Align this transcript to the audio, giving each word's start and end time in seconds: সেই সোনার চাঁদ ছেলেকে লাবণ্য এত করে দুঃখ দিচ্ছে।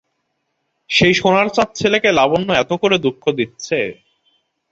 সেই 0.89 1.13
সোনার 1.13 1.47
চাঁদ 1.55 1.69
ছেলেকে 1.75 2.09
লাবণ্য 2.11 2.49
এত 2.55 2.71
করে 2.81 2.97
দুঃখ 3.05 3.23
দিচ্ছে। 3.37 3.79